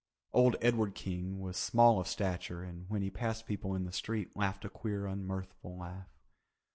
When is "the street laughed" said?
3.85-4.65